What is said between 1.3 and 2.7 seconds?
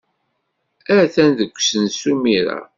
deg usensu imir-a.